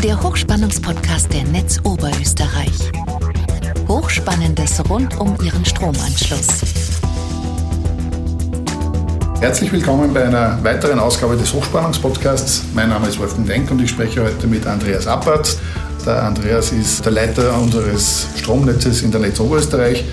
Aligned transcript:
der 0.00 0.22
Hochspannungspodcast 0.22 1.32
der 1.32 1.42
Netz 1.44 1.80
Oberösterreich. 1.82 2.92
Hochspannendes 3.88 4.80
rund 4.88 5.18
um 5.18 5.36
Ihren 5.42 5.64
Stromanschluss. 5.64 6.46
Herzlich 9.40 9.72
willkommen 9.72 10.14
bei 10.14 10.24
einer 10.24 10.62
weiteren 10.62 11.00
Ausgabe 11.00 11.36
des 11.36 11.52
Hochspannungspodcasts. 11.52 12.62
Mein 12.74 12.90
Name 12.90 13.08
ist 13.08 13.18
Wolfgang 13.18 13.48
Denk 13.48 13.70
und 13.72 13.82
ich 13.82 13.90
spreche 13.90 14.22
heute 14.22 14.46
mit 14.46 14.66
Andreas 14.68 15.08
Appert. 15.08 15.58
Der 16.06 16.22
Andreas 16.22 16.70
ist 16.70 17.04
der 17.04 17.12
Leiter 17.12 17.58
unseres 17.60 18.28
Stromnetzes 18.36 19.02
in 19.02 19.10
der 19.10 19.20
Netz 19.20 19.40
Oberösterreich 19.40 20.04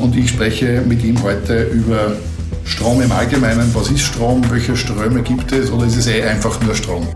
und 0.00 0.16
ich 0.16 0.30
spreche 0.30 0.82
mit 0.84 1.04
ihm 1.04 1.22
heute 1.22 1.62
über 1.62 2.12
Strom 2.64 3.00
im 3.02 3.12
Allgemeinen. 3.12 3.72
Was 3.72 3.88
ist 3.88 4.00
Strom? 4.00 4.42
Welche 4.50 4.76
Ströme 4.76 5.22
gibt 5.22 5.52
es? 5.52 5.70
Oder 5.70 5.86
ist 5.86 5.96
es 5.96 6.08
eh 6.08 6.24
einfach 6.24 6.60
nur 6.60 6.74
Strom? 6.74 7.06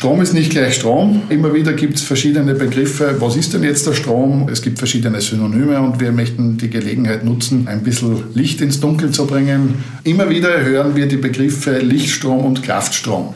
Strom 0.00 0.22
ist 0.22 0.32
nicht 0.32 0.50
gleich 0.50 0.76
Strom. 0.76 1.24
Immer 1.28 1.52
wieder 1.52 1.74
gibt 1.74 1.96
es 1.96 2.00
verschiedene 2.00 2.54
Begriffe. 2.54 3.16
Was 3.18 3.36
ist 3.36 3.52
denn 3.52 3.62
jetzt 3.62 3.86
der 3.86 3.92
Strom? 3.92 4.48
Es 4.50 4.62
gibt 4.62 4.78
verschiedene 4.78 5.20
Synonyme 5.20 5.78
und 5.78 6.00
wir 6.00 6.10
möchten 6.10 6.56
die 6.56 6.70
Gelegenheit 6.70 7.22
nutzen, 7.22 7.68
ein 7.68 7.82
bisschen 7.82 8.24
Licht 8.32 8.62
ins 8.62 8.80
Dunkel 8.80 9.10
zu 9.10 9.26
bringen. 9.26 9.74
Immer 10.04 10.30
wieder 10.30 10.62
hören 10.64 10.96
wir 10.96 11.06
die 11.06 11.18
Begriffe 11.18 11.80
Lichtstrom 11.80 12.46
und 12.46 12.62
Kraftstrom. 12.62 13.34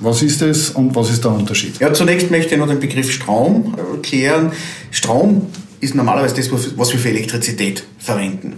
Was 0.00 0.22
ist 0.22 0.42
es 0.42 0.70
und 0.70 0.92
was 0.96 1.08
ist 1.08 1.22
der 1.22 1.30
Unterschied? 1.30 1.78
Ja, 1.78 1.92
zunächst 1.92 2.32
möchte 2.32 2.54
ich 2.54 2.60
noch 2.60 2.66
den 2.66 2.80
Begriff 2.80 3.12
Strom 3.12 3.76
erklären. 3.94 4.50
Strom 4.90 5.46
ist 5.78 5.94
normalerweise 5.94 6.34
das, 6.34 6.50
was 6.50 6.92
wir 6.92 6.98
für 6.98 7.10
Elektrizität 7.10 7.84
verwenden. 8.00 8.54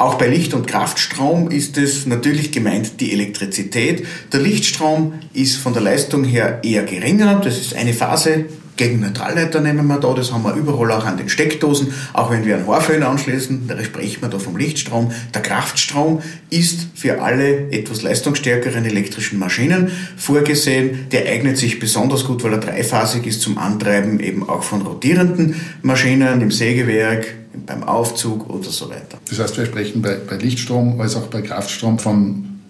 Auch 0.00 0.14
bei 0.14 0.28
Licht- 0.28 0.54
und 0.54 0.66
Kraftstrom 0.66 1.50
ist 1.50 1.76
es 1.76 2.06
natürlich 2.06 2.52
gemeint 2.52 3.02
die 3.02 3.12
Elektrizität. 3.12 4.06
Der 4.32 4.40
Lichtstrom 4.40 5.12
ist 5.34 5.56
von 5.56 5.74
der 5.74 5.82
Leistung 5.82 6.24
her 6.24 6.60
eher 6.62 6.84
geringer. 6.84 7.38
Das 7.44 7.58
ist 7.58 7.76
eine 7.76 7.92
Phase 7.92 8.46
gegen 8.78 9.00
Neutralleiter 9.00 9.60
nehmen 9.60 9.86
wir 9.88 9.98
da, 9.98 10.14
das 10.14 10.32
haben 10.32 10.42
wir 10.42 10.54
überall 10.54 10.92
auch 10.92 11.04
an 11.04 11.18
den 11.18 11.28
Steckdosen. 11.28 11.92
Auch 12.14 12.30
wenn 12.30 12.46
wir 12.46 12.56
einen 12.56 12.66
Haarföhn 12.66 13.02
anschließen, 13.02 13.68
da 13.68 13.84
sprechen 13.84 14.22
wir 14.22 14.30
da 14.30 14.38
vom 14.38 14.56
Lichtstrom. 14.56 15.12
Der 15.34 15.42
Kraftstrom 15.42 16.22
ist 16.48 16.86
für 16.94 17.20
alle 17.20 17.70
etwas 17.70 18.00
leistungsstärkeren 18.00 18.86
elektrischen 18.86 19.38
Maschinen 19.38 19.90
vorgesehen. 20.16 21.10
Der 21.12 21.26
eignet 21.26 21.58
sich 21.58 21.78
besonders 21.78 22.24
gut, 22.24 22.42
weil 22.42 22.54
er 22.54 22.60
dreiphasig 22.60 23.26
ist 23.26 23.42
zum 23.42 23.58
Antreiben 23.58 24.18
eben 24.18 24.48
auch 24.48 24.62
von 24.62 24.80
rotierenden 24.80 25.56
Maschinen 25.82 26.40
im 26.40 26.50
Sägewerk, 26.50 27.34
beim 27.66 27.82
Aufzug 27.82 28.48
oder 28.48 28.70
so 28.70 28.88
weiter. 28.88 29.18
Das 29.28 29.38
heißt, 29.38 29.56
wir 29.56 29.66
sprechen 29.66 30.02
bei, 30.02 30.14
bei 30.14 30.36
Lichtstrom 30.36 31.00
als 31.00 31.16
auch 31.16 31.26
bei 31.26 31.42
Kraftstrom 31.42 31.98
von 31.98 32.60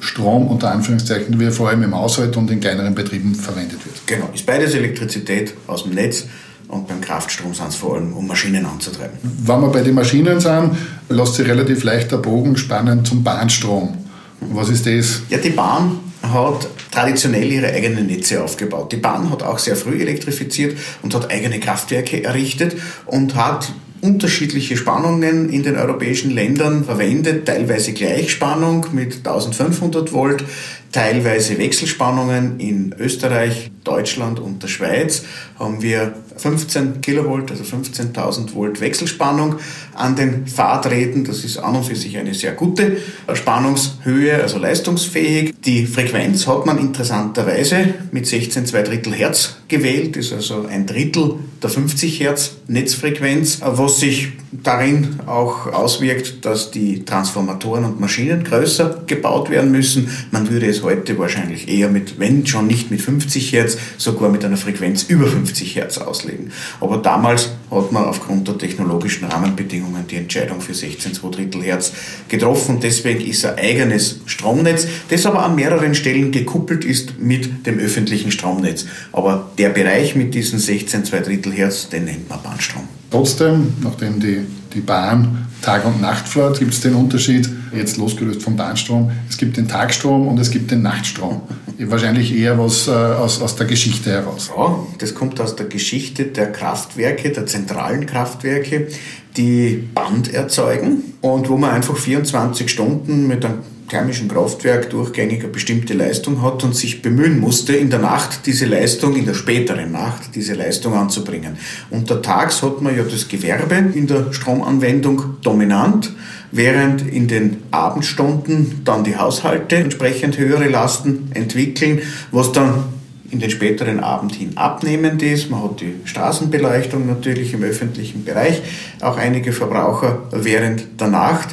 Strom 0.00 0.48
unter 0.48 0.70
Anführungszeichen, 0.70 1.38
wie 1.40 1.44
er 1.44 1.52
vor 1.52 1.68
allem 1.68 1.82
im 1.82 1.94
Haushalt 1.94 2.36
und 2.36 2.50
in 2.50 2.60
kleineren 2.60 2.94
Betrieben 2.94 3.34
verwendet 3.34 3.84
wird. 3.84 4.06
Genau, 4.06 4.28
ist 4.34 4.44
beides 4.44 4.74
Elektrizität 4.74 5.54
aus 5.66 5.84
dem 5.84 5.94
Netz 5.94 6.26
und 6.68 6.86
beim 6.86 7.00
Kraftstrom 7.00 7.54
sind 7.54 7.68
es 7.68 7.76
vor 7.76 7.96
allem, 7.96 8.12
um 8.12 8.26
Maschinen 8.26 8.66
anzutreiben. 8.66 9.16
Wenn 9.22 9.60
wir 9.60 9.68
bei 9.68 9.82
den 9.82 9.94
Maschinen 9.94 10.40
sind, 10.40 10.76
lässt 11.08 11.34
sich 11.34 11.46
relativ 11.46 11.84
leicht 11.84 12.12
der 12.12 12.18
Bogen 12.18 12.56
spannen 12.56 13.04
zum 13.04 13.22
Bahnstrom. 13.24 13.96
Was 14.40 14.68
ist 14.68 14.86
das? 14.86 15.22
Ja, 15.30 15.38
die 15.38 15.50
Bahn 15.50 15.98
hat 16.22 16.68
traditionell 16.90 17.50
ihre 17.50 17.68
eigenen 17.68 18.06
Netze 18.06 18.42
aufgebaut. 18.42 18.92
Die 18.92 18.96
Bahn 18.96 19.30
hat 19.30 19.42
auch 19.42 19.58
sehr 19.58 19.76
früh 19.76 20.00
elektrifiziert 20.00 20.76
und 21.02 21.14
hat 21.14 21.30
eigene 21.30 21.60
Kraftwerke 21.60 22.22
errichtet 22.22 22.76
und 23.06 23.34
hat 23.34 23.72
unterschiedliche 24.00 24.76
Spannungen 24.76 25.48
in 25.48 25.62
den 25.62 25.76
europäischen 25.76 26.30
Ländern 26.30 26.84
verwendet, 26.84 27.46
teilweise 27.46 27.92
Gleichspannung 27.92 28.86
mit 28.92 29.16
1500 29.16 30.12
Volt, 30.12 30.44
teilweise 30.92 31.58
Wechselspannungen 31.58 32.58
in 32.58 32.94
Österreich, 32.98 33.70
Deutschland 33.84 34.40
und 34.40 34.62
der 34.62 34.68
Schweiz 34.68 35.24
haben 35.58 35.82
wir 35.82 36.14
15 36.36 37.00
Kilovolt, 37.00 37.50
also 37.50 37.64
15.000 37.64 38.54
Volt 38.54 38.80
Wechselspannung 38.80 39.56
an 39.94 40.16
den 40.16 40.46
Fahrträten. 40.46 41.24
Das 41.24 41.44
ist 41.44 41.58
an 41.58 41.76
und 41.76 41.84
für 41.84 41.96
sich 41.96 42.16
eine 42.16 42.34
sehr 42.34 42.52
gute 42.52 42.98
Spannungshöhe, 43.32 44.42
also 44.42 44.58
leistungsfähig. 44.58 45.54
Die 45.64 45.86
Frequenz 45.86 46.46
hat 46.46 46.66
man 46.66 46.78
interessanterweise 46.78 47.94
mit 48.10 48.26
16 48.26 48.66
2 48.66 48.82
Drittel 48.82 49.14
Hertz 49.14 49.56
gewählt, 49.68 50.16
ist 50.16 50.32
also 50.32 50.66
ein 50.66 50.86
Drittel 50.86 51.34
der 51.62 51.70
50 51.70 52.20
Hertz 52.20 52.56
Netzfrequenz, 52.68 53.60
was 53.62 54.00
sich 54.00 54.32
darin 54.50 55.20
auch 55.26 55.66
auswirkt, 55.66 56.44
dass 56.44 56.70
die 56.70 57.04
Transformatoren 57.04 57.84
und 57.84 58.00
Maschinen 58.00 58.42
größer 58.42 59.02
gebaut 59.06 59.50
werden 59.50 59.70
müssen. 59.70 60.08
Man 60.30 60.50
würde 60.50 60.66
es 60.66 60.82
heute 60.82 61.18
wahrscheinlich 61.18 61.68
eher 61.68 61.88
mit, 61.88 62.18
wenn 62.18 62.46
schon 62.46 62.66
nicht 62.66 62.90
mit 62.90 63.00
50 63.00 63.52
Hertz, 63.52 63.76
sogar 63.98 64.30
mit 64.30 64.44
einer 64.44 64.56
Frequenz 64.56 65.04
über 65.04 65.26
50 65.26 65.76
Hertz 65.76 65.98
auslegen. 65.98 66.50
Aber 66.80 66.98
damals 66.98 67.50
hat 67.70 67.92
man 67.92 68.04
aufgrund 68.04 68.48
der 68.48 68.58
technologischen 68.58 69.26
Rahmenbedingungen 69.26 70.06
die 70.08 70.16
Entscheidung 70.16 70.60
für 70.60 70.72
16,2 70.72 71.30
Drittel 71.30 71.62
Hertz 71.62 71.92
getroffen. 72.28 72.78
Deswegen 72.80 73.20
ist 73.20 73.44
ein 73.44 73.58
eigenes 73.58 74.20
Stromnetz, 74.26 74.86
das 75.08 75.26
aber 75.26 75.44
an 75.44 75.54
mehreren 75.54 75.94
Stellen 75.94 76.32
gekuppelt 76.32 76.84
ist 76.84 77.18
mit 77.18 77.66
dem 77.66 77.78
öffentlichen 77.78 78.30
Stromnetz. 78.32 78.86
Aber 79.12 79.50
der 79.58 79.70
Bereich 79.70 80.14
mit 80.16 80.34
diesen 80.34 80.58
16,2 80.58 81.20
Drittel 81.20 81.52
Hertz, 81.52 81.88
den 81.88 82.04
nennt 82.04 82.28
man 82.28 82.42
Bahnstrom. 82.56 82.88
Trotzdem, 83.10 83.74
nachdem 83.82 84.18
die, 84.18 84.40
die 84.74 84.80
Bahn 84.80 85.46
Tag- 85.62 85.84
und 85.84 86.00
Nacht 86.00 86.26
fährt, 86.26 86.58
gibt 86.58 86.72
es 86.72 86.80
den 86.80 86.94
Unterschied, 86.94 87.48
jetzt 87.74 87.96
losgelöst 87.96 88.42
vom 88.42 88.56
Bahnstrom, 88.56 89.10
es 89.28 89.36
gibt 89.36 89.56
den 89.56 89.68
Tagstrom 89.68 90.28
und 90.28 90.38
es 90.38 90.50
gibt 90.50 90.70
den 90.70 90.82
Nachtstrom. 90.82 91.42
Wahrscheinlich 91.78 92.34
eher 92.34 92.58
was 92.58 92.88
äh, 92.88 92.90
aus, 92.90 93.42
aus 93.42 93.56
der 93.56 93.66
Geschichte 93.66 94.10
heraus. 94.10 94.50
Ja, 94.56 94.78
das 94.98 95.14
kommt 95.14 95.40
aus 95.40 95.56
der 95.56 95.66
Geschichte 95.66 96.24
der 96.24 96.50
Kraftwerke, 96.50 97.30
der 97.30 97.46
zentralen 97.46 98.06
Kraftwerke, 98.06 98.88
die 99.36 99.86
Band 99.94 100.32
erzeugen 100.32 101.02
und 101.20 101.50
wo 101.50 101.58
man 101.58 101.70
einfach 101.70 101.96
24 101.96 102.70
Stunden 102.70 103.26
mit 103.26 103.44
einem 103.44 103.58
thermischen 103.88 104.28
Kraftwerk 104.28 104.90
durchgängig 104.90 105.40
eine 105.40 105.48
bestimmte 105.48 105.94
Leistung 105.94 106.42
hat 106.42 106.64
und 106.64 106.74
sich 106.74 107.02
bemühen 107.02 107.40
musste, 107.40 107.74
in 107.76 107.90
der 107.90 107.98
Nacht 107.98 108.46
diese 108.46 108.66
Leistung, 108.66 109.16
in 109.16 109.26
der 109.26 109.34
späteren 109.34 109.92
Nacht 109.92 110.34
diese 110.34 110.54
Leistung 110.54 110.94
anzubringen. 110.94 111.56
Untertags 111.90 112.62
hat 112.62 112.82
man 112.82 112.96
ja 112.96 113.02
das 113.02 113.28
Gewerbe 113.28 113.74
in 113.94 114.06
der 114.06 114.32
Stromanwendung 114.32 115.36
dominant, 115.42 116.12
während 116.52 117.06
in 117.06 117.28
den 117.28 117.58
Abendstunden 117.70 118.82
dann 118.84 119.04
die 119.04 119.16
Haushalte 119.16 119.76
entsprechend 119.76 120.38
höhere 120.38 120.68
Lasten 120.68 121.30
entwickeln, 121.34 122.00
was 122.32 122.52
dann 122.52 122.84
in 123.30 123.40
den 123.40 123.50
späteren 123.50 124.00
Abend 124.00 124.34
hin 124.34 124.52
abnehmend 124.56 125.22
ist. 125.22 125.50
Man 125.50 125.62
hat 125.62 125.80
die 125.80 125.94
Straßenbeleuchtung 126.04 127.06
natürlich 127.06 127.52
im 127.54 127.62
öffentlichen 127.62 128.24
Bereich, 128.24 128.62
auch 129.00 129.16
einige 129.16 129.52
Verbraucher 129.52 130.22
während 130.30 131.00
der 131.00 131.08
Nacht 131.08 131.48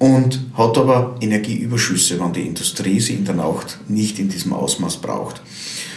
und 0.00 0.40
hat 0.54 0.78
aber 0.78 1.16
Energieüberschüsse, 1.20 2.18
wenn 2.18 2.32
die 2.32 2.46
Industrie 2.46 2.98
sie 3.00 3.14
in 3.14 3.26
der 3.26 3.34
Nacht 3.34 3.78
nicht 3.86 4.18
in 4.18 4.30
diesem 4.30 4.54
Ausmaß 4.54 4.96
braucht. 4.96 5.42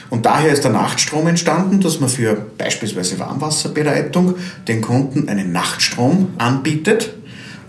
Und 0.10 0.26
daher 0.26 0.52
ist 0.52 0.66
der 0.66 0.72
Nachtstrom 0.72 1.26
entstanden, 1.26 1.80
dass 1.80 2.02
man 2.02 2.10
für 2.10 2.36
beispielsweise 2.58 3.18
Warmwasserbereitung 3.18 4.36
den 4.68 4.82
Kunden 4.82 5.30
einen 5.30 5.54
Nachtstrom 5.54 6.34
anbietet, 6.38 7.14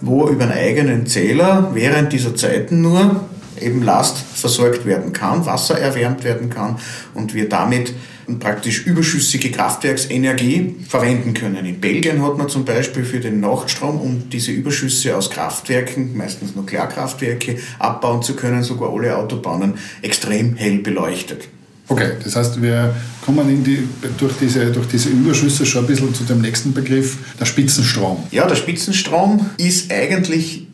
wo 0.01 0.29
über 0.29 0.43
einen 0.43 0.53
eigenen 0.53 1.07
Zähler 1.07 1.71
während 1.73 2.13
dieser 2.13 2.35
Zeiten 2.35 2.83
nur 2.83 3.25
eben 3.61 3.83
Last 3.83 4.19
versorgt 4.19 4.85
werden 4.85 5.13
kann, 5.13 5.47
Wasser 5.47 5.79
erwärmt 5.79 6.25
werden 6.25 6.51
kann 6.51 6.79
und 7.15 7.33
wir 7.33 7.49
damit 7.49 7.95
praktisch 8.39 8.87
überschüssige 8.87 9.51
Kraftwerksenergie 9.51 10.77
verwenden 10.89 11.35
können. 11.35 11.65
In 11.65 11.81
Belgien 11.81 12.23
hat 12.23 12.39
man 12.39 12.49
zum 12.49 12.65
Beispiel 12.65 13.05
für 13.05 13.21
den 13.21 13.41
Nachtstrom, 13.41 14.01
um 14.01 14.31
diese 14.31 14.53
Überschüsse 14.53 15.17
aus 15.17 15.31
Kraftwerken, 15.31 16.17
meistens 16.17 16.55
Nuklearkraftwerke, 16.55 17.59
abbauen 17.79 18.23
zu 18.23 18.35
können, 18.35 18.63
sogar 18.63 18.93
alle 18.93 19.17
Autobahnen 19.17 19.75
extrem 20.03 20.57
hell 20.57 20.79
beleuchtet. 20.79 21.49
Okay, 21.89 22.13
das 22.23 22.35
heißt, 22.35 22.63
wir 22.63 22.95
kommen 23.25 23.63
die, 23.63 23.87
durch, 24.17 24.33
diese, 24.41 24.73
durch 24.73 24.87
diese 24.89 25.11
Überschüsse 25.11 25.67
schon 25.67 25.85
ein 25.85 25.87
bisschen 25.87 26.15
zu 26.15 26.25
dem 26.25 26.41
nächsten 26.41 26.73
Begriff, 26.73 27.19
der 27.39 27.45
Spitzenstrom. 27.45 28.23
Ja, 28.31 28.47
der 28.47 28.57
Spitzenstrom 28.57 29.51
ist 29.59 29.93
eigentlich 29.93 30.67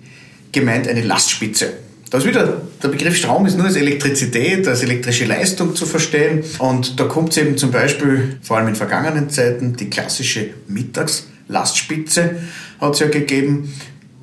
gemeint 0.53 0.87
eine 0.87 1.03
Lastspitze. 1.03 1.73
Da 2.11 2.19
ist 2.19 2.27
wieder, 2.27 2.61
der 2.83 2.89
Begriff 2.89 3.17
Strom 3.17 3.47
ist 3.47 3.57
nur 3.57 3.67
als 3.67 3.77
Elektrizität, 3.77 4.67
als 4.67 4.83
elektrische 4.83 5.27
Leistung 5.27 5.77
zu 5.77 5.87
verstehen. 5.87 6.43
Und 6.59 6.99
da 6.99 7.05
kommt 7.05 7.31
es 7.31 7.37
eben 7.37 7.57
zum 7.57 7.71
Beispiel, 7.71 8.39
vor 8.43 8.57
allem 8.57 8.67
in 8.67 8.75
vergangenen 8.75 9.31
Zeiten, 9.31 9.77
die 9.77 9.89
klassische 9.89 10.51
Mittagslastspitze 10.67 12.41
hat 12.81 12.95
es 12.95 12.99
ja 12.99 13.09
gegeben. 13.09 13.73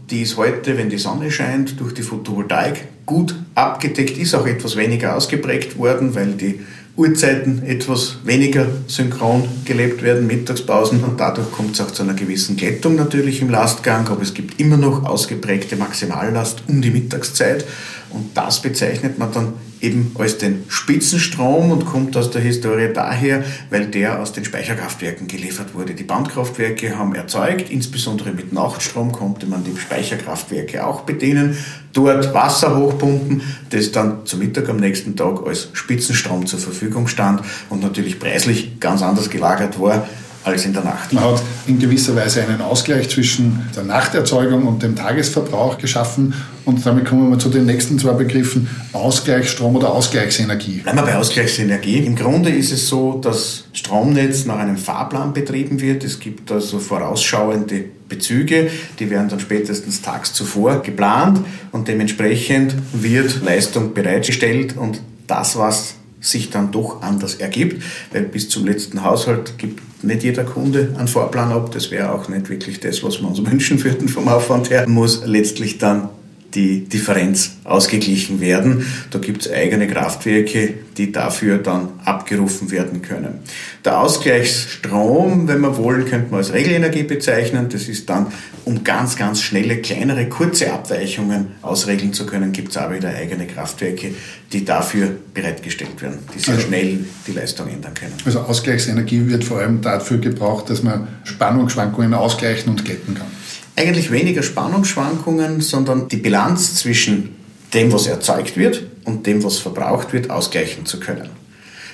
die 0.09 0.21
ist 0.21 0.37
heute, 0.37 0.77
wenn 0.77 0.89
die 0.89 0.97
Sonne 0.97 1.31
scheint, 1.31 1.79
durch 1.79 1.93
die 1.93 2.01
Photovoltaik 2.01 2.85
gut 3.05 3.35
abgedeckt, 3.55 4.17
ist 4.17 4.35
auch 4.35 4.47
etwas 4.47 4.75
weniger 4.75 5.15
ausgeprägt 5.15 5.77
worden, 5.77 6.15
weil 6.15 6.33
die 6.33 6.61
Uhrzeiten 6.97 7.61
etwas 7.63 8.17
weniger 8.23 8.65
synchron 8.87 9.47
gelebt 9.65 10.01
werden, 10.01 10.25
Mittagspausen 10.25 11.03
und 11.03 11.19
dadurch 11.19 11.51
kommt 11.51 11.75
es 11.75 11.81
auch 11.81 11.91
zu 11.91 12.01
einer 12.01 12.15
gewissen 12.15 12.57
Glättung 12.57 12.95
natürlich 12.95 13.39
im 13.39 13.51
Lastgang, 13.51 14.07
aber 14.07 14.23
es 14.23 14.33
gibt 14.33 14.59
immer 14.59 14.77
noch 14.77 15.05
ausgeprägte 15.05 15.75
Maximallast 15.75 16.63
um 16.67 16.81
die 16.81 16.89
Mittagszeit 16.89 17.65
und 18.09 18.35
das 18.35 18.61
bezeichnet 18.61 19.17
man 19.17 19.31
dann 19.31 19.53
eben 19.81 20.15
als 20.17 20.37
den 20.37 20.63
Spitzenstrom 20.67 21.71
und 21.71 21.85
kommt 21.85 22.17
aus 22.17 22.31
der 22.31 22.41
Historie 22.41 22.91
daher, 22.93 23.43
weil 23.69 23.87
der 23.87 24.19
aus 24.19 24.33
den 24.33 24.43
Speicherkraftwerken 24.43 25.27
geliefert 25.27 25.75
wurde. 25.75 25.93
Die 25.93 26.03
Bandkraftwerke 26.03 26.97
haben 26.97 27.13
erzeugt, 27.13 27.69
insbesondere 27.69 28.31
mit 28.31 28.53
Nachtstrom 28.53 29.11
konnte 29.11 29.45
man 29.45 29.63
die 29.63 29.77
Speicherkraftwerke 29.77 30.85
auch 30.85 31.01
bedienen, 31.01 31.57
dort 31.93 32.33
Wasser 32.33 32.75
hochpumpen, 32.77 33.41
das 33.69 33.91
dann 33.91 34.25
zum 34.25 34.39
Mittag 34.39 34.69
am 34.69 34.77
nächsten 34.77 35.15
Tag 35.15 35.45
als 35.45 35.69
Spitzenstrom 35.73 36.47
zur 36.47 36.59
Verfügung 36.59 37.07
stand 37.07 37.41
und 37.69 37.81
natürlich 37.81 38.19
preislich 38.19 38.79
ganz 38.79 39.01
anders 39.01 39.29
gelagert 39.29 39.79
war 39.79 40.07
als 40.47 40.65
in 40.65 40.73
der 40.73 40.83
Nacht. 40.83 41.13
Man 41.13 41.23
hat 41.23 41.43
in 41.67 41.79
gewisser 41.79 42.15
Weise 42.15 42.41
einen 42.41 42.61
Ausgleich 42.61 43.09
zwischen 43.09 43.67
der 43.75 43.83
Nachterzeugung 43.83 44.65
und 44.65 44.81
dem 44.81 44.95
Tagesverbrauch 44.95 45.77
geschaffen. 45.77 46.33
Und 46.65 46.85
damit 46.85 47.05
kommen 47.05 47.29
wir 47.29 47.39
zu 47.39 47.49
den 47.49 47.65
nächsten 47.65 47.99
zwei 47.99 48.13
Begriffen, 48.13 48.69
Ausgleichsstrom 48.93 49.75
oder 49.75 49.91
Ausgleichsenergie. 49.91 50.79
Bleiben 50.79 50.97
wir 50.97 51.03
bei 51.03 51.15
Ausgleichsenergie. 51.15 51.99
Im 51.99 52.15
Grunde 52.15 52.49
ist 52.49 52.71
es 52.71 52.87
so, 52.87 53.19
dass 53.21 53.65
Stromnetz 53.73 54.45
nach 54.45 54.57
einem 54.57 54.77
Fahrplan 54.77 55.33
betrieben 55.33 55.79
wird. 55.79 56.03
Es 56.03 56.19
gibt 56.19 56.51
also 56.51 56.79
vorausschauende 56.79 57.85
Bezüge, 58.09 58.69
die 58.99 59.09
werden 59.09 59.27
dann 59.29 59.39
spätestens 59.39 60.01
tags 60.01 60.33
zuvor 60.33 60.81
geplant 60.81 61.41
und 61.73 61.89
dementsprechend 61.89 62.73
wird 62.93 63.43
Leistung 63.43 63.93
bereitgestellt 63.93 64.77
und 64.77 65.01
das, 65.27 65.57
was 65.57 65.95
sich 66.19 66.49
dann 66.49 66.71
doch 66.71 67.01
anders 67.01 67.35
ergibt, 67.35 67.83
weil 68.11 68.23
bis 68.23 68.49
zum 68.49 68.65
letzten 68.65 69.03
Haushalt 69.03 69.57
gibt 69.57 70.03
nicht 70.03 70.23
jeder 70.23 70.43
Kunde 70.43 70.95
einen 70.97 71.07
Vorplan 71.07 71.51
ab. 71.51 71.71
Das 71.71 71.91
wäre 71.91 72.11
auch 72.11 72.27
nicht 72.27 72.49
wirklich 72.49 72.79
das, 72.79 73.03
was 73.03 73.19
wir 73.21 73.27
uns 73.27 73.43
wünschen 73.51 73.83
würden 73.83 74.07
vom 74.07 74.27
Aufwand 74.27 74.69
her. 74.69 74.87
Muss 74.87 75.23
letztlich 75.25 75.77
dann 75.77 76.09
die 76.53 76.85
Differenz 76.85 77.57
ausgeglichen 77.63 78.39
werden. 78.39 78.85
Da 79.11 79.19
gibt 79.19 79.45
es 79.45 79.51
eigene 79.51 79.87
Kraftwerke, 79.87 80.73
die 80.97 81.11
dafür 81.11 81.57
dann 81.57 81.89
abgerufen 82.05 82.71
werden 82.71 83.01
können. 83.01 83.39
Der 83.83 83.99
Ausgleichsstrom, 83.99 85.47
wenn 85.47 85.61
wir 85.61 85.77
wollen, 85.77 86.05
könnte 86.05 86.31
man 86.31 86.39
als 86.39 86.53
Regelenergie 86.53 87.03
bezeichnen. 87.03 87.67
Das 87.69 87.87
ist 87.87 88.09
dann, 88.09 88.27
um 88.65 88.83
ganz, 88.83 89.15
ganz 89.15 89.41
schnelle, 89.41 89.77
kleinere, 89.77 90.27
kurze 90.29 90.71
Abweichungen 90.71 91.47
ausregeln 91.61 92.13
zu 92.13 92.25
können, 92.25 92.53
gibt 92.53 92.69
es 92.69 92.77
auch 92.77 92.91
wieder 92.91 93.09
eigene 93.09 93.45
Kraftwerke, 93.45 94.13
die 94.51 94.63
dafür 94.63 95.11
bereitgestellt 95.33 96.01
werden, 96.01 96.19
die 96.33 96.39
sehr 96.39 96.55
also, 96.55 96.67
schnell 96.67 97.05
die 97.27 97.31
Leistung 97.33 97.67
ändern 97.67 97.93
können. 97.93 98.13
Also 98.25 98.39
Ausgleichsenergie 98.39 99.27
wird 99.27 99.43
vor 99.43 99.59
allem 99.59 99.81
dafür 99.81 100.17
gebraucht, 100.17 100.69
dass 100.69 100.81
man 100.81 101.07
Spannungsschwankungen 101.25 102.13
ausgleichen 102.13 102.69
und 102.69 102.85
glätten 102.85 103.13
kann 103.13 103.27
eigentlich 103.77 104.11
weniger 104.11 104.43
Spannungsschwankungen, 104.43 105.61
sondern 105.61 106.07
die 106.07 106.17
Bilanz 106.17 106.75
zwischen 106.75 107.35
dem, 107.73 107.93
was 107.93 108.07
erzeugt 108.07 108.57
wird 108.57 108.83
und 109.05 109.25
dem, 109.27 109.43
was 109.43 109.59
verbraucht 109.59 110.13
wird, 110.13 110.29
ausgleichen 110.29 110.85
zu 110.85 110.99
können. 110.99 111.29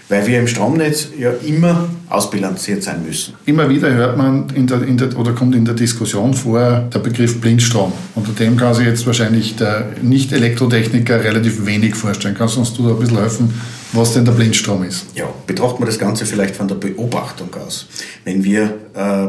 Weil 0.09 0.27
wir 0.27 0.39
im 0.39 0.47
Stromnetz 0.47 1.09
ja 1.17 1.31
immer 1.45 1.89
ausbilanziert 2.09 2.83
sein 2.83 3.05
müssen. 3.05 3.33
Immer 3.45 3.69
wieder 3.69 3.91
hört 3.91 4.17
man 4.17 4.49
in 4.53 4.67
der, 4.67 4.83
in 4.83 4.97
der, 4.97 5.17
oder 5.17 5.31
kommt 5.31 5.55
in 5.55 5.65
der 5.65 5.73
Diskussion 5.73 6.33
vor 6.33 6.89
der 6.93 6.99
Begriff 6.99 7.39
Blindstrom. 7.39 7.91
Unter 8.13 8.33
dem 8.33 8.57
kann 8.57 8.73
sich 8.73 8.85
jetzt 8.85 9.05
wahrscheinlich 9.07 9.55
der 9.55 9.87
Nicht-Elektrotechniker 10.01 11.23
relativ 11.23 11.65
wenig 11.65 11.95
vorstellen. 11.95 12.35
Kannst 12.37 12.55
du 12.55 12.59
uns 12.59 12.73
da 12.75 12.83
ein 12.83 12.99
bisschen 12.99 13.17
helfen, 13.17 13.53
was 13.93 14.13
denn 14.13 14.25
der 14.25 14.33
Blindstrom 14.33 14.83
ist? 14.83 15.05
Ja, 15.15 15.25
betrachten 15.47 15.81
wir 15.81 15.87
das 15.87 15.99
Ganze 15.99 16.25
vielleicht 16.25 16.55
von 16.55 16.67
der 16.67 16.75
Beobachtung 16.75 17.49
aus. 17.55 17.87
Wenn 18.25 18.43
wir 18.43 18.77
äh, 18.93 19.27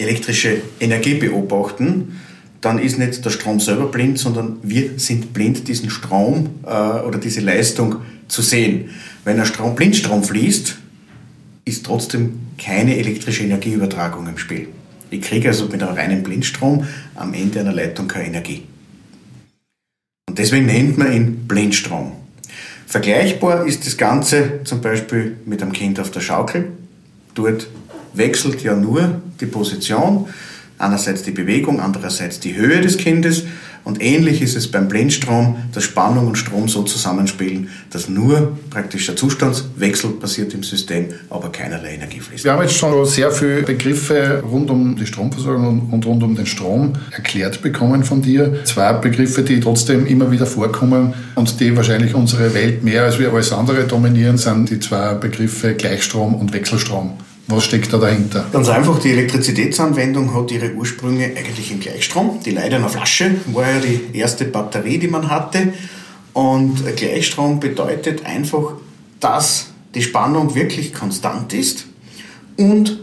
elektrische 0.00 0.62
Energie 0.80 1.14
beobachten, 1.14 2.20
dann 2.60 2.78
ist 2.78 2.98
nicht 2.98 3.24
der 3.24 3.30
Strom 3.30 3.60
selber 3.60 3.86
blind, 3.86 4.18
sondern 4.18 4.58
wir 4.62 4.98
sind 4.98 5.32
blind, 5.32 5.66
diesen 5.68 5.90
Strom 5.90 6.50
äh, 6.64 6.68
oder 6.68 7.18
diese 7.18 7.40
Leistung 7.40 7.96
zu 8.28 8.42
sehen. 8.42 8.90
Wenn 9.24 9.40
ein 9.40 9.46
Strom, 9.46 9.74
Blindstrom 9.74 10.22
fließt, 10.22 10.76
ist 11.64 11.86
trotzdem 11.86 12.38
keine 12.58 12.96
elektrische 12.98 13.44
Energieübertragung 13.44 14.26
im 14.26 14.38
Spiel. 14.38 14.68
Ich 15.10 15.22
kriege 15.22 15.48
also 15.48 15.66
mit 15.66 15.82
einem 15.82 15.94
reinen 15.94 16.22
Blindstrom 16.22 16.86
am 17.14 17.34
Ende 17.34 17.60
einer 17.60 17.72
Leitung 17.72 18.08
keine 18.08 18.26
Energie. 18.26 18.62
Und 20.28 20.38
deswegen 20.38 20.66
nennt 20.66 20.98
man 20.98 21.12
ihn 21.12 21.48
Blindstrom. 21.48 22.12
Vergleichbar 22.86 23.66
ist 23.66 23.86
das 23.86 23.96
Ganze 23.96 24.60
zum 24.64 24.80
Beispiel 24.80 25.36
mit 25.46 25.62
einem 25.62 25.72
Kind 25.72 25.98
auf 25.98 26.10
der 26.10 26.20
Schaukel. 26.20 26.72
Dort 27.34 27.68
wechselt 28.14 28.62
ja 28.62 28.74
nur 28.74 29.20
die 29.40 29.46
Position, 29.46 30.26
einerseits 30.78 31.22
die 31.22 31.30
Bewegung, 31.30 31.80
andererseits 31.80 32.40
die 32.40 32.56
Höhe 32.56 32.80
des 32.80 32.96
Kindes 32.96 33.44
und 33.82 34.02
ähnlich 34.02 34.42
ist 34.42 34.56
es 34.56 34.70
beim 34.70 34.88
Blindstrom, 34.88 35.56
dass 35.72 35.84
Spannung 35.84 36.28
und 36.28 36.36
Strom 36.36 36.68
so 36.68 36.82
zusammenspielen, 36.82 37.68
dass 37.90 38.08
nur 38.08 38.58
praktisch 38.68 39.06
der 39.06 39.16
Zustandswechsel 39.16 40.10
passiert 40.10 40.52
im 40.52 40.62
System, 40.62 41.06
aber 41.30 41.50
keinerlei 41.50 41.94
Energie 41.94 42.20
fließt. 42.20 42.44
Wir 42.44 42.52
haben 42.52 42.62
jetzt 42.62 42.76
schon 42.76 43.04
sehr 43.06 43.30
viele 43.30 43.62
Begriffe 43.62 44.42
rund 44.44 44.70
um 44.70 44.96
die 44.96 45.06
Stromversorgung 45.06 45.88
und 45.90 46.04
rund 46.04 46.22
um 46.22 46.34
den 46.34 46.46
Strom 46.46 46.92
erklärt 47.10 47.62
bekommen 47.62 48.04
von 48.04 48.20
dir. 48.20 48.64
Zwei 48.64 48.92
Begriffe, 48.92 49.42
die 49.42 49.60
trotzdem 49.60 50.06
immer 50.06 50.30
wieder 50.30 50.46
vorkommen 50.46 51.14
und 51.34 51.58
die 51.58 51.74
wahrscheinlich 51.74 52.14
unsere 52.14 52.52
Welt 52.52 52.84
mehr 52.84 53.04
als 53.04 53.18
wir 53.18 53.32
alles 53.32 53.52
andere 53.52 53.84
dominieren, 53.84 54.36
sind 54.36 54.68
die 54.68 54.78
zwei 54.78 55.14
Begriffe 55.14 55.74
Gleichstrom 55.74 56.34
und 56.34 56.52
Wechselstrom. 56.52 57.14
Was 57.50 57.64
steckt 57.64 57.92
da 57.92 57.98
dahinter? 57.98 58.46
Ganz 58.52 58.68
einfach, 58.68 59.00
die 59.00 59.10
Elektrizitätsanwendung 59.10 60.32
hat 60.34 60.52
ihre 60.52 60.72
Ursprünge 60.72 61.24
eigentlich 61.36 61.72
im 61.72 61.80
Gleichstrom. 61.80 62.38
Die 62.44 62.52
Leidener 62.52 62.88
Flasche 62.88 63.34
war 63.46 63.68
ja 63.68 63.80
die 63.80 64.16
erste 64.16 64.44
Batterie, 64.44 64.98
die 64.98 65.08
man 65.08 65.28
hatte. 65.28 65.72
Und 66.32 66.84
Gleichstrom 66.96 67.58
bedeutet 67.58 68.24
einfach, 68.24 68.74
dass 69.18 69.70
die 69.96 70.02
Spannung 70.02 70.54
wirklich 70.54 70.94
konstant 70.94 71.52
ist 71.52 71.86
und 72.56 73.00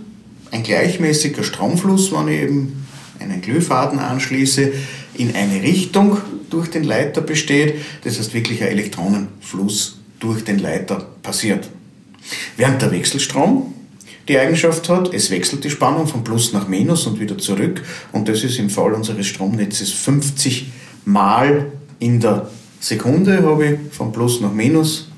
ein 0.51 0.63
gleichmäßiger 0.63 1.43
Stromfluss, 1.43 2.13
wenn 2.13 2.29
ich 2.29 2.41
eben 2.43 2.85
einen 3.19 3.41
Glühfaden 3.41 3.99
anschließe, 3.99 4.71
in 5.15 5.35
eine 5.35 5.61
Richtung 5.61 6.19
durch 6.49 6.69
den 6.69 6.85
Leiter 6.85 7.19
besteht. 7.19 7.75
Das 8.05 8.17
heißt 8.17 8.33
wirklich 8.33 8.61
ein 8.61 8.69
Elektronenfluss 8.69 9.99
durch 10.19 10.45
den 10.45 10.59
Leiter 10.59 11.05
passiert. 11.21 11.69
Während 12.55 12.81
der 12.81 12.91
Wechselstrom 12.91 13.73
die 14.27 14.37
Eigenschaft 14.37 14.89
hat. 14.89 15.13
Es 15.13 15.31
wechselt 15.31 15.63
die 15.63 15.69
Spannung 15.69 16.07
von 16.07 16.23
Plus 16.23 16.53
nach 16.53 16.67
Minus 16.67 17.07
und 17.07 17.19
wieder 17.19 17.37
zurück. 17.37 17.81
Und 18.11 18.27
das 18.27 18.43
ist 18.43 18.59
im 18.59 18.69
Fall 18.69 18.93
unseres 18.93 19.27
Stromnetzes 19.27 19.91
50 19.91 20.71
Mal 21.05 21.71
in 21.99 22.19
der 22.19 22.49
Sekunde 22.79 23.41
habe 23.43 23.65
ich 23.65 23.95
von 23.95 24.11
Plus 24.11 24.41
nach 24.41 24.53
Minus 24.53 25.09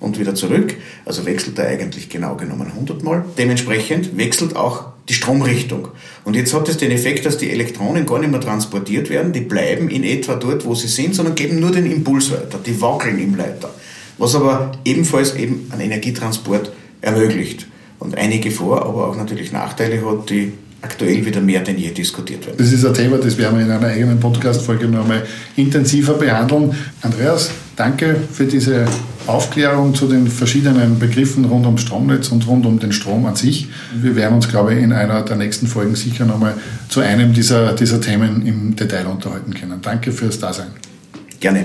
und 0.00 0.18
wieder 0.18 0.34
zurück. 0.34 0.74
Also 1.04 1.26
wechselt 1.26 1.58
er 1.58 1.68
eigentlich 1.68 2.08
genau 2.08 2.36
genommen 2.36 2.68
100 2.68 3.02
Mal. 3.02 3.24
Dementsprechend 3.36 4.16
wechselt 4.16 4.56
auch 4.56 4.94
die 5.08 5.14
Stromrichtung. 5.14 5.88
Und 6.24 6.34
jetzt 6.34 6.54
hat 6.54 6.68
es 6.68 6.78
den 6.78 6.90
Effekt, 6.90 7.26
dass 7.26 7.36
die 7.36 7.50
Elektronen 7.50 8.06
gar 8.06 8.20
nicht 8.20 8.30
mehr 8.30 8.40
transportiert 8.40 9.10
werden. 9.10 9.32
Die 9.32 9.40
bleiben 9.40 9.90
in 9.90 10.02
etwa 10.02 10.36
dort, 10.36 10.64
wo 10.64 10.74
sie 10.74 10.88
sind, 10.88 11.14
sondern 11.14 11.34
geben 11.34 11.60
nur 11.60 11.72
den 11.72 11.90
Impuls 11.90 12.30
weiter. 12.30 12.58
Die 12.64 12.80
wackeln 12.80 13.18
im 13.18 13.34
Leiter. 13.34 13.74
Was 14.16 14.34
aber 14.34 14.72
ebenfalls 14.84 15.34
eben 15.34 15.68
einen 15.72 15.82
Energietransport 15.82 16.72
ermöglicht 17.02 17.66
und 17.98 18.16
einige 18.16 18.50
Vor-, 18.50 18.84
aber 18.84 19.08
auch 19.08 19.16
natürlich 19.16 19.52
Nachteile 19.52 20.04
hat, 20.04 20.30
die 20.30 20.52
aktuell 20.84 21.24
wieder 21.24 21.40
mehr 21.40 21.60
denn 21.60 21.78
je 21.78 21.90
diskutiert 21.90 22.46
werden. 22.46 22.56
Das 22.58 22.70
ist 22.70 22.84
ein 22.84 22.92
Thema, 22.92 23.16
das 23.16 23.38
werden 23.38 23.58
wir 23.58 23.64
in 23.64 23.70
einer 23.70 23.86
eigenen 23.86 24.20
Podcast-Folge 24.20 24.86
noch 24.86 25.02
einmal 25.02 25.22
intensiver 25.56 26.14
behandeln. 26.14 26.74
Andreas, 27.00 27.50
danke 27.74 28.16
für 28.30 28.44
diese 28.44 28.84
Aufklärung 29.26 29.94
zu 29.94 30.06
den 30.06 30.28
verschiedenen 30.28 30.98
Begriffen 30.98 31.46
rund 31.46 31.64
ums 31.64 31.80
Stromnetz 31.80 32.28
und 32.28 32.46
rund 32.46 32.66
um 32.66 32.78
den 32.78 32.92
Strom 32.92 33.24
an 33.24 33.34
sich. 33.34 33.68
Wir 33.94 34.14
werden 34.14 34.34
uns, 34.34 34.48
glaube 34.48 34.74
ich, 34.74 34.82
in 34.82 34.92
einer 34.92 35.22
der 35.22 35.36
nächsten 35.36 35.66
Folgen 35.66 35.94
sicher 35.94 36.26
noch 36.26 36.34
einmal 36.34 36.54
zu 36.90 37.00
einem 37.00 37.32
dieser, 37.32 37.72
dieser 37.72 38.00
Themen 38.00 38.46
im 38.46 38.76
Detail 38.76 39.06
unterhalten 39.06 39.54
können. 39.54 39.80
Danke 39.80 40.12
fürs 40.12 40.38
Dasein. 40.38 40.68
Gerne. 41.40 41.64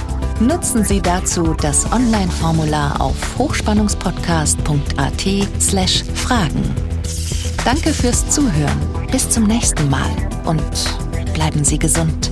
Nutzen 0.41 0.83
Sie 0.83 0.99
dazu 0.99 1.53
das 1.61 1.85
Online-Formular 1.91 2.99
auf 2.99 3.15
hochspannungspodcast.at 3.37 5.21
Fragen. 6.15 6.75
Danke 7.63 7.93
fürs 7.93 8.27
Zuhören. 8.27 9.07
Bis 9.11 9.29
zum 9.29 9.43
nächsten 9.43 9.87
Mal 9.87 10.09
und 10.45 10.63
bleiben 11.35 11.63
Sie 11.63 11.77
gesund. 11.77 12.31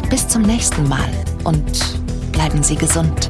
Bis 0.11 0.27
zum 0.27 0.41
nächsten 0.41 0.89
Mal 0.89 1.09
und 1.45 2.33
bleiben 2.33 2.61
Sie 2.61 2.75
gesund. 2.75 3.29